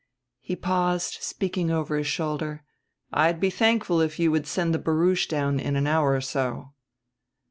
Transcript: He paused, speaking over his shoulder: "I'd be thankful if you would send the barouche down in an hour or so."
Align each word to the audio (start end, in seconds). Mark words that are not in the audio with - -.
He 0.39 0.55
paused, 0.55 1.19
speaking 1.21 1.69
over 1.69 1.95
his 1.95 2.07
shoulder: 2.07 2.63
"I'd 3.13 3.39
be 3.39 3.51
thankful 3.51 4.01
if 4.01 4.17
you 4.17 4.31
would 4.31 4.47
send 4.47 4.73
the 4.73 4.79
barouche 4.79 5.27
down 5.27 5.59
in 5.59 5.75
an 5.75 5.85
hour 5.85 6.13
or 6.15 6.21
so." 6.21 6.73